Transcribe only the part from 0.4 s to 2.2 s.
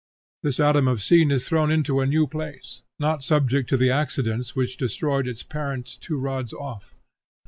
This atom of seed is thrown into a